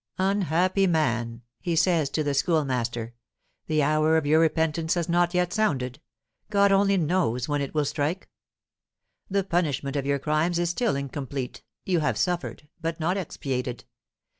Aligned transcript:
"Unhappy 0.17 0.87
man," 0.87 1.43
he 1.59 1.75
says 1.75 2.09
to 2.09 2.23
the 2.23 2.33
Schoolmaster, 2.33 3.13
"the 3.67 3.83
hour 3.83 4.17
of 4.17 4.25
your 4.25 4.39
repentance 4.39 4.95
has 4.95 5.07
not 5.07 5.35
yet 5.35 5.53
sounded. 5.53 6.01
God 6.49 6.71
only 6.71 6.97
knows 6.97 7.47
when 7.47 7.61
it 7.61 7.75
will 7.75 7.85
strike. 7.85 8.27
The 9.29 9.43
punishment 9.43 9.95
of 9.95 10.07
your 10.07 10.17
crimes 10.17 10.57
is 10.57 10.71
still 10.71 10.95
incomplete; 10.95 11.61
you 11.85 11.99
have 11.99 12.17
suffered, 12.17 12.67
but 12.81 12.99
not 12.99 13.15
expiated. 13.15 13.83